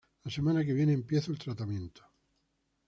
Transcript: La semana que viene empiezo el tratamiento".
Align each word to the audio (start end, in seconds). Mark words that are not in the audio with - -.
La 0.23 0.31
semana 0.31 0.65
que 0.65 0.73
viene 0.73 0.93
empiezo 0.93 1.31
el 1.31 1.37
tratamiento". 1.37 2.01